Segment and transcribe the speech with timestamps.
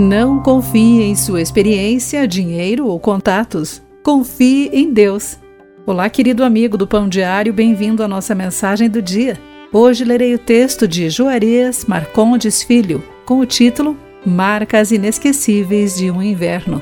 [0.00, 3.82] Não confie em sua experiência, dinheiro ou contatos.
[4.02, 5.36] Confie em Deus.
[5.84, 9.38] Olá, querido amigo do Pão Diário, bem-vindo à nossa mensagem do dia.
[9.70, 13.94] Hoje lerei o texto de Juarez Marcondes Filho, com o título
[14.24, 16.80] Marcas Inesquecíveis de um Inverno.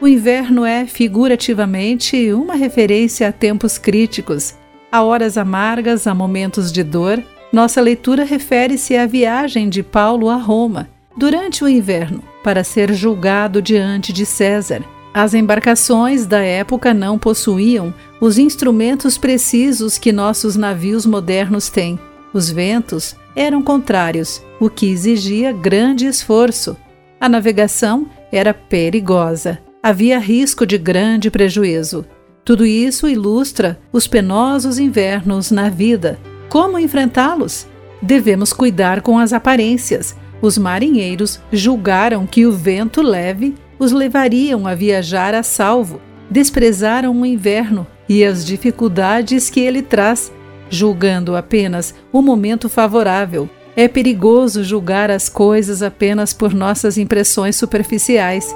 [0.00, 4.56] O inverno é, figurativamente, uma referência a tempos críticos,
[4.90, 7.22] a horas amargas, a momentos de dor.
[7.52, 13.60] Nossa leitura refere-se à viagem de Paulo a Roma, durante o inverno, para ser julgado
[13.60, 14.82] diante de César.
[15.12, 21.98] As embarcações da época não possuíam os instrumentos precisos que nossos navios modernos têm.
[22.32, 26.76] Os ventos eram contrários, o que exigia grande esforço.
[27.20, 32.06] A navegação era perigosa havia risco de grande prejuízo.
[32.44, 36.18] Tudo isso ilustra os penosos invernos na vida.
[36.52, 37.66] Como enfrentá-los?
[38.02, 40.14] Devemos cuidar com as aparências.
[40.42, 45.98] Os marinheiros julgaram que o vento leve os levariam a viajar a salvo.
[46.30, 50.30] Desprezaram o inverno e as dificuldades que ele traz,
[50.68, 53.48] julgando apenas o momento favorável.
[53.74, 58.54] É perigoso julgar as coisas apenas por nossas impressões superficiais.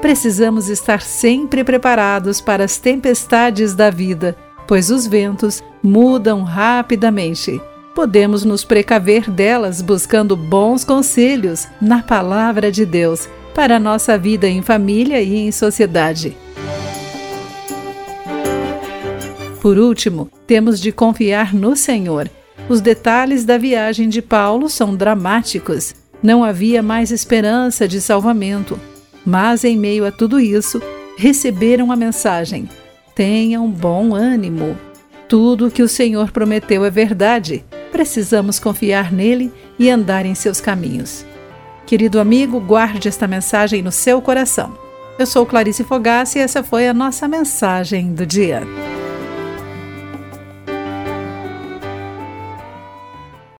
[0.00, 4.34] Precisamos estar sempre preparados para as tempestades da vida,
[4.70, 7.60] pois os ventos mudam rapidamente.
[7.92, 14.48] Podemos nos precaver delas buscando bons conselhos na Palavra de Deus para a nossa vida
[14.48, 16.36] em família e em sociedade.
[19.60, 22.30] Por último, temos de confiar no Senhor.
[22.68, 25.96] Os detalhes da viagem de Paulo são dramáticos.
[26.22, 28.78] Não havia mais esperança de salvamento.
[29.26, 30.80] Mas, em meio a tudo isso,
[31.16, 32.68] receberam a mensagem:
[33.14, 34.76] tenham bom ânimo.
[35.28, 37.64] Tudo o que o Senhor prometeu é verdade.
[37.92, 41.24] Precisamos confiar nele e andar em seus caminhos.
[41.86, 44.76] Querido amigo, guarde esta mensagem no seu coração.
[45.18, 48.62] Eu sou Clarice Fogassi e essa foi a nossa mensagem do dia.